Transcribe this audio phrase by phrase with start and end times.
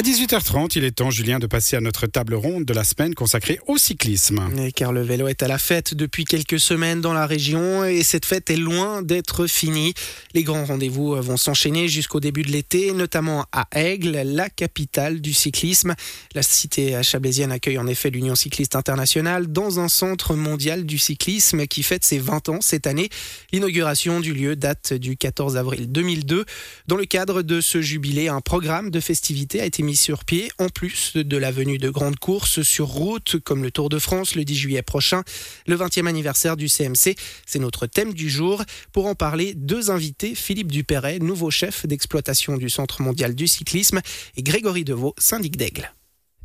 [0.00, 3.14] À 18h30, il est temps, Julien, de passer à notre table ronde de la semaine
[3.14, 4.40] consacrée au cyclisme.
[4.74, 8.24] car le vélo est à la fête depuis quelques semaines dans la région et cette
[8.24, 9.92] fête est loin d'être finie.
[10.32, 15.34] Les grands rendez-vous vont s'enchaîner jusqu'au début de l'été, notamment à Aigle, la capitale du
[15.34, 15.94] cyclisme.
[16.34, 21.66] La cité chablaisienne accueille en effet l'Union cycliste internationale dans un centre mondial du cyclisme
[21.66, 23.10] qui fête ses 20 ans cette année.
[23.52, 26.46] L'inauguration du lieu date du 14 avril 2002.
[26.86, 30.50] Dans le cadre de ce jubilé, un programme de festivités a été mis sur pied,
[30.58, 34.34] en plus de la venue de grandes courses sur route, comme le Tour de France
[34.34, 35.22] le 10 juillet prochain,
[35.66, 37.16] le 20e anniversaire du CMC.
[37.46, 38.62] C'est notre thème du jour.
[38.92, 44.00] Pour en parler, deux invités, Philippe Dupéret, nouveau chef d'exploitation du Centre mondial du cyclisme,
[44.36, 45.92] et Grégory Deveau, syndic d'Aigle.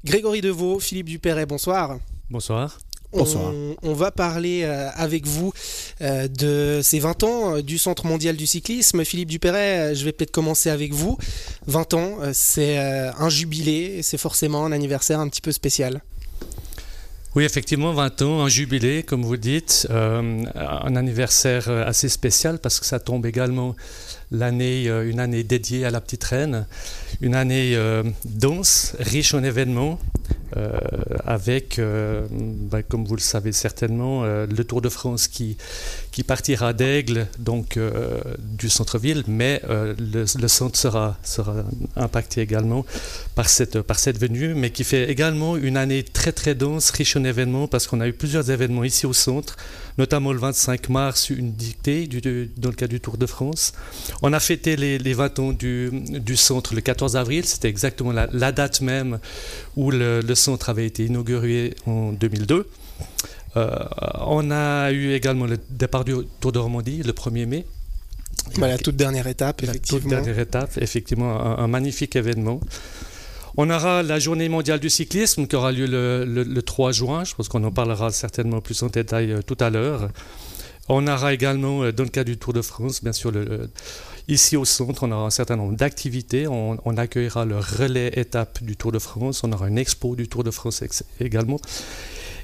[0.04, 2.00] Grégory Deveau, Philippe Dupéret, bonsoir.
[2.30, 2.78] Bonsoir.
[3.14, 5.54] On, va parler euh, avec vous
[6.02, 9.04] euh, de ces 20 ans euh, du Centre mondial du cyclisme.
[9.06, 11.18] Philippe Dupéret, je vais peut-être commencer avec vous.
[11.68, 16.02] 20 ans, c'est un jubilé, c'est forcément un anniversaire un petit peu spécial.
[17.36, 22.86] Oui, effectivement, 20 ans, un jubilé, comme vous dites, un anniversaire assez spécial parce que
[22.86, 23.76] ça tombe également
[24.32, 26.66] l'année, une année dédiée à la petite reine,
[27.22, 27.78] une année
[28.26, 30.00] dense, riche en événements,
[30.56, 30.78] euh,
[31.26, 35.58] avec, euh, bah, comme vous le savez certainement, euh, le Tour de France qui,
[36.12, 37.80] qui partira d'Aigle, donc
[38.40, 41.56] du centre-ville, mais le, centre sera, sera
[41.96, 42.86] impacté également
[43.36, 47.16] par cette, par cette venue, mais qui fait également une année très très dense, riche
[47.16, 49.58] en événements, parce qu'on a eu plusieurs événements ici au centre,
[49.98, 52.08] notamment le 25 mars, une dictée
[52.58, 53.74] dans le cas du Tour de France.
[54.22, 58.12] On a fêté les, les 20 ans du, du centre le 14 avril, c'était exactement
[58.12, 59.20] la, la, date même
[59.76, 62.68] où le, le centre avait été inauguré en 2002.
[63.58, 63.70] Euh,
[64.20, 67.66] on a eu également le départ du Tour de Romandie le 1er mai.
[68.58, 69.98] Bah, la toute dernière étape, effectivement.
[69.98, 72.60] La toute dernière étape, effectivement, un, magnifique événement.
[73.58, 77.24] On aura la journée mondiale du cyclisme qui aura lieu le, 3 juin.
[77.24, 80.10] Je pense qu'on en parlera certainement plus en détail euh, tout à l'heure.
[80.88, 83.32] On aura également, euh, dans le cas du Tour de France, bien sûr,
[84.28, 86.48] Ici au centre, on aura un certain nombre d'activités.
[86.48, 89.44] On, on, accueillera le relais étape du Tour de France.
[89.44, 90.84] On aura une expo du Tour de France
[91.20, 91.60] également.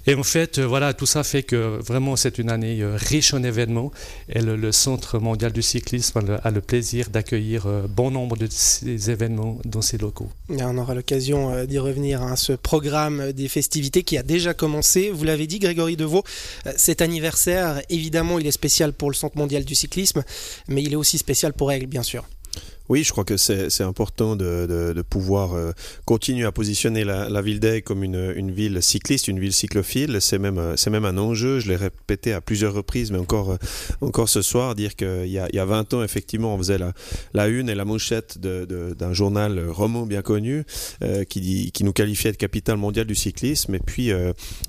[0.07, 3.33] Et en fait, euh, voilà, tout ça fait que vraiment c'est une année euh, riche
[3.33, 3.91] en événements
[4.29, 9.11] et le, Centre mondial du cyclisme a le, plaisir d'accueillir euh, bon nombre de ces
[9.11, 10.29] événements dans ses locaux.
[10.49, 15.11] on aura l'occasion d'y revenir à hein, ce programme des festivités qui a déjà commencé.
[15.11, 16.23] Vous l'avez dit, Grégory Deveau,
[16.77, 20.23] cet anniversaire, évidemment, il est spécial pour le Centre mondial du cyclisme,
[20.67, 22.25] mais il est aussi spécial pour elle, bien sûr.
[22.91, 25.71] Oui, je crois que c'est important de, pouvoir euh,
[26.03, 30.17] continuer à positionner la, ville d'Aigle comme une, ville cycliste, une ville cyclophile.
[30.19, 31.61] C'est même, euh, même un enjeu.
[31.61, 33.57] Je l'ai répété à plusieurs reprises, mais encore, euh,
[34.01, 36.77] encore ce soir, dire qu'il y a, y a 20 ans, effectivement, on faisait
[37.33, 40.65] la, une et la manchette d'un journal roman bien connu
[41.29, 43.73] qui, qui nous qualifiait de capitale mondiale du cyclisme.
[43.73, 44.11] Et puis,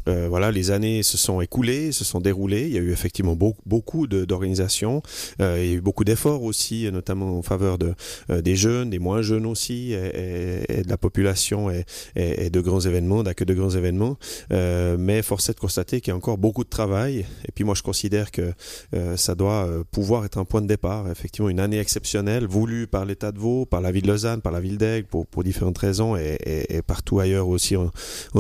[0.07, 2.69] voilà, les années se sont écoulées, se sont déroulées.
[2.69, 5.03] Il y a eu effectivement beaucoup, beaucoup d'organisations.
[5.41, 7.95] il y a eu beaucoup d'efforts aussi, notamment en faveur de
[8.29, 13.47] des jeunes, des moins jeunes aussi, et, de la population et, de grands événements, d'accueil
[13.47, 14.17] de grands événements.
[14.53, 17.27] Euh, mais force est de constater qu'il y a encore beaucoup de travail.
[17.47, 18.53] Et puis moi, je considère que
[18.95, 21.11] euh, ça doit pouvoir être un point de départ.
[21.11, 24.53] Effectivement, une année exceptionnelle, voulue par l'État de Vaud, par la ville de Lausanne, par
[24.53, 27.91] la ville d'Aigle, pour, différentes raisons, et, partout ailleurs aussi en,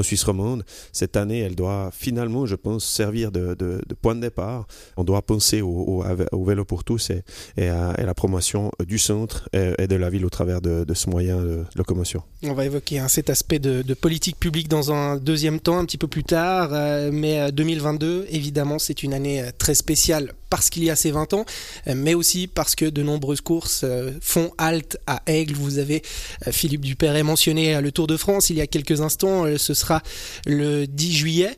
[0.02, 0.64] Suisse romande.
[0.92, 3.56] Cette année, elle doit finalement, je pense, servir de,
[4.00, 4.66] point de départ.
[4.96, 6.04] On doit penser au,
[6.44, 7.10] vélo pour tous
[7.56, 11.64] et, à, la promotion du centre de la ville au travers de, ce moyen de
[11.76, 12.22] locomotion.
[12.42, 15.98] On va évoquer hein, cet aspect de, politique publique dans un deuxième temps, un petit
[15.98, 20.68] peu plus tard, euh, mais 2022, euh, évidemment, c'est une année euh, très spéciale parce
[20.68, 21.46] qu'il y a ces 20 ans,
[21.86, 23.86] mais aussi parce que de nombreuses courses
[24.20, 25.54] font halte à Aigle.
[25.54, 26.02] Vous avez
[26.50, 30.02] Philippe Dupéret mentionné le Tour de France il y a quelques instants, ce sera
[30.44, 31.56] le 10 juillet.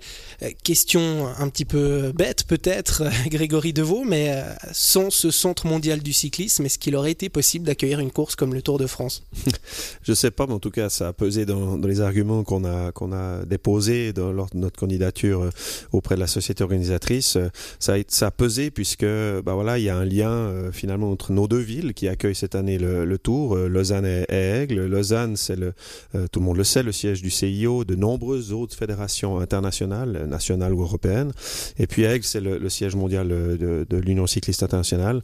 [0.62, 4.40] Question un petit peu bête peut-être, Grégory Deveau, mais
[4.72, 8.54] sans ce centre mondial du cyclisme, est-ce qu'il aurait été possible d'accueillir une course comme
[8.54, 9.24] le Tour de France?
[10.02, 13.44] Je sais pas, mais en tout cas, ça a pesé dans, les arguments qu'on a,
[13.44, 15.50] déposés lors de notre candidature euh,
[15.92, 17.38] auprès de la société organisatrice.
[17.78, 17.94] Ça
[18.26, 21.56] a, pesé puisque bah voilà, il y a un lien euh, finalement entre nos deux
[21.56, 24.84] villes qui accueillent cette année le, Tour, euh, Lausanne et, Aigle.
[24.84, 25.72] Lausanne, c'est le,
[26.30, 30.74] tout le monde le sait, le siège du CIO, de nombreuses autres fédérations internationales, nationales
[30.74, 31.32] ou européennes.
[31.78, 35.22] Et puis Aigle, c'est le, siège mondial de, l'Union cycliste internationale.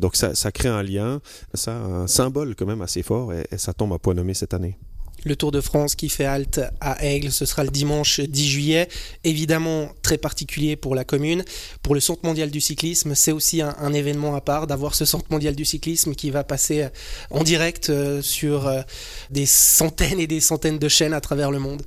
[0.00, 1.20] donc ça, crée un lien,
[1.52, 4.78] ça un symbole quand même assez fort et, ça tombe à point nommé cette année.
[5.24, 8.88] Le Tour de France qui fait halte à Aigle, ce sera le dimanche 10 juillet.
[9.24, 11.44] Évidemment, très particulier pour la commune.
[11.82, 15.26] Pour le Centre mondial du cyclisme, c'est aussi un, événement à part d'avoir ce Centre
[15.30, 16.88] mondial du cyclisme qui va passer
[17.30, 18.82] en direct euh, sur euh,
[19.30, 21.82] des centaines et des centaines de chaînes à travers le monde.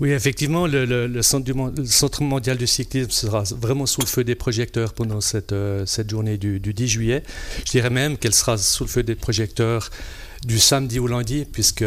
[0.00, 5.20] Oui, effectivement, le, centre mondial du cyclisme sera vraiment sous le feu des projecteurs pendant
[5.20, 7.22] cette, euh, journée du, du, 10 juillet.
[7.64, 9.90] Je dirais même qu'elle sera sous le feu des projecteurs
[10.44, 11.84] du samedi au lundi, puisque,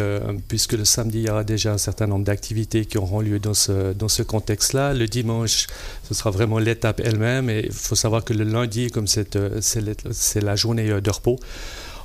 [0.48, 3.54] puisque le samedi, il y aura déjà un certain nombre d'activités qui auront lieu dans
[3.54, 4.94] ce, dans ce contexte-là.
[4.94, 5.66] Le dimanche,
[6.08, 7.50] ce sera vraiment l'étape elle-même.
[7.50, 11.38] Et il faut savoir que le lundi, comme c'est la journée de repos,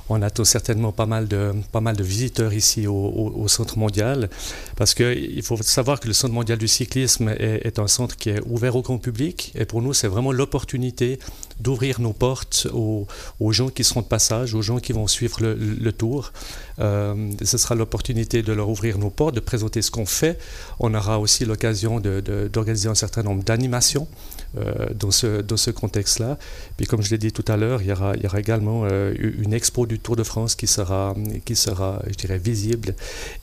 [0.08, 4.30] on attend certainement pas mal de, pas mal de visiteurs ici au, Centre mondial,
[4.76, 8.40] parce qu'il faut savoir que le Centre mondial du cyclisme est, un centre qui est
[8.46, 11.18] ouvert au grand public, et pour nous, c'est vraiment l'opportunité
[11.60, 13.06] d'ouvrir nos portes aux,
[13.52, 16.32] gens qui seront de passage, aux gens qui vont suivre le, tour.
[16.80, 20.38] Euh, ce sera l'opportunité de leur ouvrir nos portes, de présenter ce qu'on fait.
[20.80, 24.08] On aura aussi l'occasion d'organiser un certain nombre d'animations.
[24.56, 26.38] Euh, dans ce, contexte-là.
[26.76, 29.84] Puis comme je l'ai dit tout à l'heure, il y aura, également euh, une expo
[29.84, 31.14] du Tour de France qui sera,
[31.44, 32.94] qui sera je dirais, visible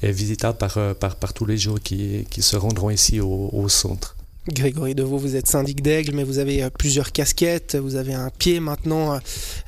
[0.02, 4.16] et visitable par, tous les gens qui, se rendront ici au centre.
[4.48, 8.32] Grégory Deveau, vous êtes syndic d'Aigle, mais vous avez euh, plusieurs casquettes, vous avez un
[8.32, 9.20] pied maintenant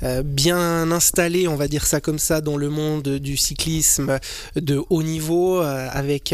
[0.01, 4.17] euh, bien installé, on va dire ça comme ça, dans le monde du cyclisme
[4.55, 6.33] de haut niveau, euh, avec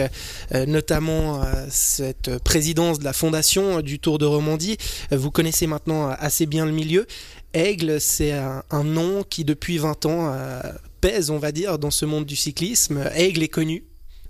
[0.68, 4.78] notamment cette présidence de la fondation du Tour de Romandie.
[5.12, 7.06] Vous connaissez maintenant assez bien le milieu.
[7.54, 10.34] Aigle, c'est un, nom qui depuis 20 ans
[11.02, 13.04] pèse, on va dire, dans ce monde du cyclisme.
[13.16, 13.84] Aigle est connu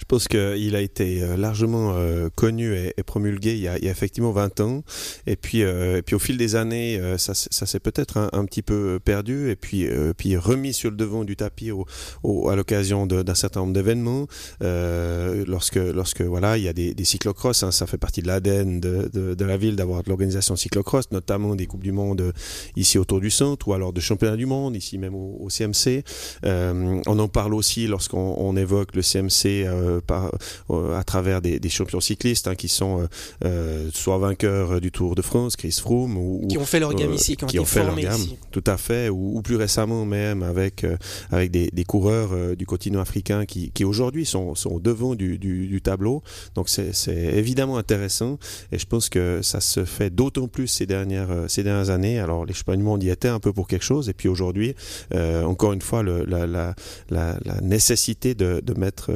[0.09, 4.59] pense qu'il a été euh, largement euh, connu et, promulgué il y, a, effectivement 20
[4.59, 4.83] ans.
[5.27, 8.99] Et puis, euh, et puis au fil des années, ça, s'est peut-être un, petit peu
[9.03, 13.61] perdu et puis, puis remis sur le devant du tapis au, à l'occasion d'un certain
[13.61, 14.27] nombre d'événements.
[14.61, 18.79] lorsque, lorsque voilà, il y a des, des cyclocross, hein, ça fait partie de l'ADN
[18.79, 22.33] de, de, la ville d'avoir de l'organisation cyclocross, notamment des Coupes du Monde
[22.75, 26.03] ici autour du centre ou alors de championnats du monde, ici même au, CMC.
[26.43, 29.67] on en parle aussi lorsqu'on évoque le CMC
[30.01, 30.31] par,
[30.69, 33.07] euh, à travers des, champions cyclistes hein, qui sont
[33.45, 37.13] euh, soit vainqueurs du Tour de France, Chris Froome, ou, qui ont fait leur gamme
[37.13, 38.19] ici, qui ont, fait leur gamme,
[38.51, 40.85] tout à fait, ou, plus récemment même avec
[41.31, 45.81] avec des, coureurs du continent africain qui, qui aujourd'hui sont, sont au devant du, du,
[45.81, 46.23] tableau.
[46.55, 48.37] Donc c'est évidemment intéressant
[48.71, 52.19] et je pense que ça se fait d'autant plus ces dernières ces dernières années.
[52.19, 54.75] Alors les championnats du monde y étaient un peu pour quelque chose et puis aujourd'hui,
[55.13, 56.75] encore une fois, le, la, la,
[57.09, 59.11] la, nécessité de, de mettre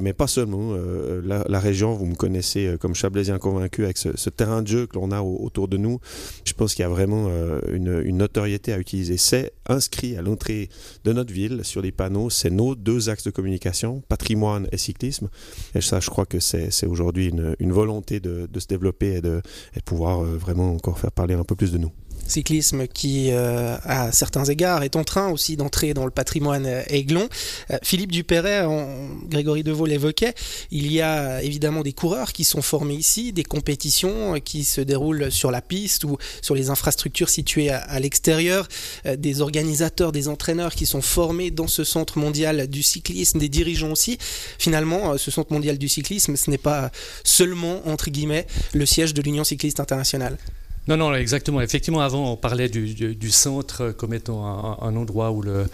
[0.00, 0.72] mais pas seulement.
[0.72, 4.86] Euh, la, région, vous me connaissez euh, comme chablaisien convaincu avec ce, terrain de jeu
[4.86, 5.98] que l'on a autour de nous.
[6.44, 9.16] Je pense qu'il y a vraiment euh, une, notoriété à utiliser.
[9.16, 10.68] C'est inscrit à l'entrée
[11.04, 12.30] de notre ville sur les panneaux.
[12.30, 15.28] C'est nos deux axes de communication, patrimoine et cyclisme.
[15.74, 19.40] Et ça, je crois que c'est aujourd'hui une, volonté de, se développer et de,
[19.74, 21.92] et de pouvoir vraiment encore faire parler un peu plus de nous
[22.30, 26.82] cyclisme qui, euh, à certains égards, est en train aussi d'entrer dans le patrimoine euh,
[26.88, 27.28] aiglon.
[27.70, 28.64] Euh, Philippe Dupéret,
[29.28, 30.34] Grégory Deveau l'évoquait,
[30.70, 35.30] il y a évidemment des coureurs qui sont formés ici, des compétitions qui se déroulent
[35.30, 38.68] sur la piste ou sur les infrastructures situées à, l'extérieur,
[39.18, 43.90] des organisateurs, des entraîneurs qui sont formés dans ce centre mondial du cyclisme, des dirigeants
[43.90, 44.18] aussi.
[44.58, 46.90] Finalement, ce centre mondial du cyclisme, ce n'est pas
[47.24, 50.38] seulement, entre guillemets, le siège de l'Union cycliste internationale.
[50.88, 51.60] Non, non, exactement.
[51.60, 55.68] Effectivement, avant, on parlait du, centre comme étant un, endroit où le,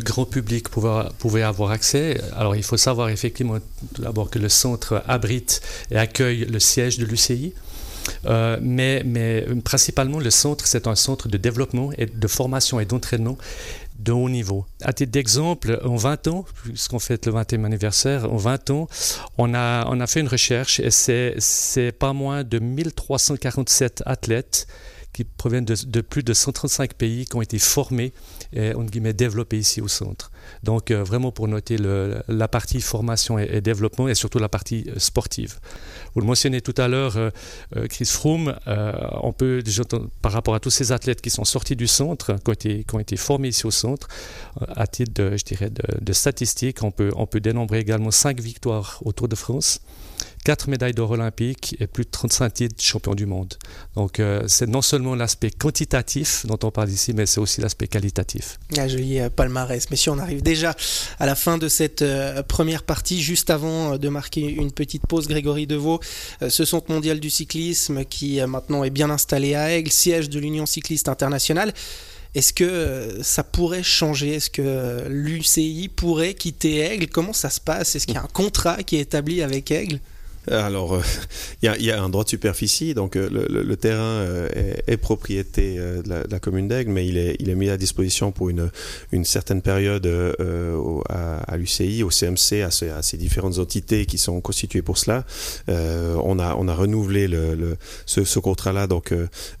[0.00, 2.20] grand public pouvait, avoir accès.
[2.36, 3.58] Alors, il faut savoir effectivement
[3.98, 7.54] d'abord que le centre abrite et accueille le siège de l'UCI.
[8.26, 9.04] Euh, mais,
[9.64, 13.38] principalement, le centre, c'est un centre de développement et de formation et d'entraînement
[13.98, 14.64] de haut niveau.
[14.82, 18.88] À titre d'exemple, en 20 ans, puisqu'on fête le 20e anniversaire, en 20 ans,
[19.38, 24.66] on a, fait une recherche et c'est pas moins de 1347 athlètes
[25.12, 28.12] qui proviennent de, plus de 135 pays qui ont été formés
[28.52, 30.30] et guillemets, développés ici au centre.
[30.62, 34.98] Donc euh, vraiment pour noter la partie formation et, développement et surtout la partie euh,
[34.98, 35.58] sportive.
[36.14, 37.30] Vous le mentionnez tout à l'heure, euh,
[37.88, 39.62] Chris Froome, on peut,
[40.22, 43.48] par rapport à tous ces athlètes qui sont sortis du centre, qui ont été, formés
[43.48, 44.08] ici au centre,
[44.60, 49.00] à titre de, je dirais, de, statistiques, on peut, on peut dénombrer également cinq victoires
[49.04, 49.80] au Tour de France.
[50.44, 53.54] 4 médailles d'or olympiques et plus de 35 titres champion du monde.
[53.94, 57.86] Donc euh, c'est non seulement l'aspect quantitatif dont on parle ici, mais c'est aussi l'aspect
[57.86, 58.58] qualitatif.
[58.76, 59.90] Ah, euh, palmarès.
[59.90, 60.74] Mais si on arrive déjà
[61.18, 65.28] à la fin de cette euh, première partie, juste avant de marquer une petite pause,
[65.28, 66.00] Grégory Deveau,
[66.48, 70.66] ce centre mondial du cyclisme qui maintenant est bien installé à Aigle, siège de l'Union
[70.66, 71.72] cycliste internationale.
[72.34, 74.34] Est-ce que ça pourrait changer?
[74.34, 77.96] Est-ce que l'UCI pourrait quitter Aigle Comment ça se passe?
[77.96, 80.00] Est-ce qu'il y a un contrat qui est établi avec Aigle
[80.50, 81.02] alors, euh,
[81.62, 84.48] il y, a un droit de superficie, donc euh, le, terrain euh,
[84.86, 88.48] est, propriété de la, commune d'Aigle, mais il est, il est mis à disposition pour
[88.48, 88.70] une,
[89.12, 90.06] une certaine période
[91.08, 92.70] à, l'UCI, au CMC, à,
[93.02, 95.24] ces différentes entités qui sont constituées pour cela.
[95.68, 97.76] on, a, on a renouvelé le,
[98.06, 99.12] ce, contrat-là, donc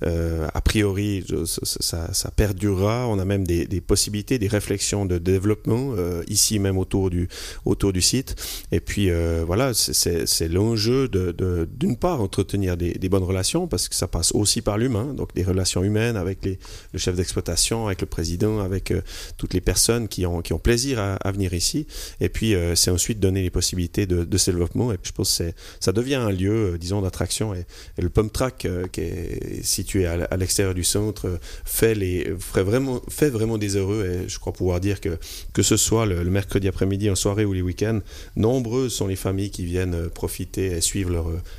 [0.02, 3.06] a priori, ça, ça, perdurera.
[3.08, 5.94] On a même des, des possibilités, des réflexions de développement
[6.28, 7.28] ici même autour du,
[7.64, 8.36] autour du site.
[8.72, 9.10] Et puis
[9.46, 14.32] voilà, c'est long jeu de, d'une part, entretenir des, bonnes relations, parce que ça passe
[14.32, 16.58] aussi par l'humain, donc des relations humaines avec les,
[16.92, 19.02] le chef d'exploitation, avec le président, avec euh,
[19.36, 21.86] toutes les personnes qui ont, qui ont plaisir à, venir ici.
[22.20, 24.92] Et puis, euh, c'est ensuite donner les possibilités de, de ce développement.
[24.92, 27.54] Et je pense que ça devient un lieu, euh, disons, d'attraction.
[27.54, 27.64] Et,
[27.98, 33.28] le pump track, qui est situé à, l'extérieur du centre, fait, les, fait, vraiment, fait
[33.28, 34.04] vraiment des heureux.
[34.06, 35.18] Et je crois pouvoir dire que,
[35.52, 38.00] que ce soit le, le mercredi après-midi, en soirée ou les week-ends,
[38.36, 41.10] nombreuses sont les familles qui viennent profiter suivre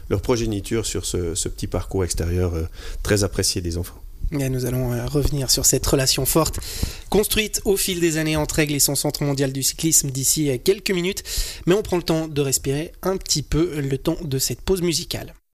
[0.09, 2.63] leur, progéniture sur ce, petit parcours extérieur euh,
[3.03, 4.01] très apprécié des enfants.
[4.31, 6.59] Nous allons euh, revenir sur cette relation forte
[7.09, 10.91] construite au fil des années entre Aigle et son centre mondial du cyclisme d'ici quelques
[10.91, 11.23] minutes.
[11.65, 14.81] Mais on prend le temps de respirer un petit peu le temps de cette pause
[14.81, 15.33] musicale.